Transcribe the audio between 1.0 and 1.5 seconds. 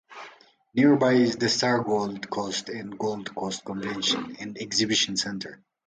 is The